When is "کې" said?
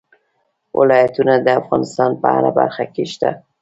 2.93-3.03